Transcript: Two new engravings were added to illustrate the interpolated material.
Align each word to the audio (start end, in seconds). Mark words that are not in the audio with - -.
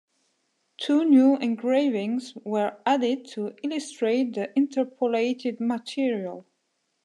Two 0.79 1.05
new 1.05 1.35
engravings 1.37 2.33
were 2.43 2.75
added 2.87 3.23
to 3.33 3.53
illustrate 3.63 4.33
the 4.33 4.51
interpolated 4.57 5.59
material. 5.59 6.47